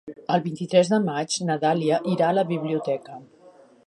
[0.35, 3.19] El vint-i-tres de maig na Dàlia irà a la biblioteca.